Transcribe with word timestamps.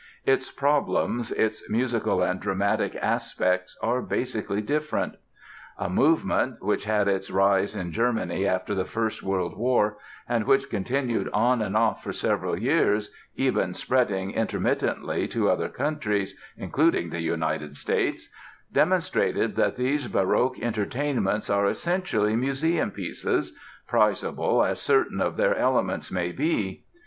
Its 0.25 0.49
problems, 0.49 1.31
its 1.33 1.69
musical 1.69 2.23
and 2.23 2.39
dramatic 2.39 2.95
aspects 2.95 3.77
are 3.83 4.01
basically 4.01 4.59
different. 4.59 5.13
A 5.77 5.91
movement, 5.91 6.59
which 6.59 6.85
had 6.85 7.07
its 7.07 7.29
rise 7.29 7.75
in 7.75 7.91
Germany 7.91 8.47
after 8.47 8.73
the 8.73 8.83
First 8.83 9.21
World 9.21 9.55
War 9.55 9.97
and 10.27 10.45
which 10.47 10.71
continued 10.71 11.29
on 11.33 11.61
and 11.61 11.77
off 11.77 12.01
for 12.03 12.11
several 12.11 12.57
years 12.57 13.11
(even 13.35 13.75
spreading 13.75 14.31
intermittently 14.31 15.27
to 15.27 15.51
other 15.51 15.69
countries, 15.69 16.35
including 16.57 17.11
the 17.11 17.21
United 17.21 17.77
States) 17.77 18.27
demonstrated 18.73 19.55
that 19.55 19.75
these 19.77 20.07
baroque 20.07 20.57
entertainments 20.59 21.47
are 21.47 21.67
essentially 21.67 22.35
museum 22.35 22.89
pieces, 22.89 23.55
prizable 23.87 24.63
as 24.65 24.81
certain 24.81 25.21
of 25.21 25.37
their 25.37 25.55
elements 25.55 26.11
may 26.11 26.31
be. 26.31 26.85